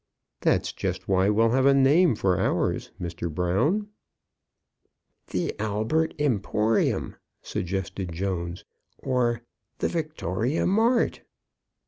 [0.39, 3.31] "That's just why we'll have a name for ours, Mr.
[3.31, 3.89] Brown."
[5.27, 8.65] "The 'Albert Emporium,'" suggested Jones;
[8.97, 9.43] "or
[9.79, 11.21] 'Victoria Mart.'"